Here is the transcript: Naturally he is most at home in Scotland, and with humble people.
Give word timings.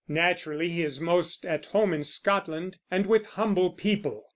Naturally 0.09 0.69
he 0.69 0.81
is 0.81 0.99
most 0.99 1.45
at 1.45 1.67
home 1.67 1.93
in 1.93 2.03
Scotland, 2.03 2.79
and 2.89 3.05
with 3.05 3.27
humble 3.27 3.73
people. 3.73 4.25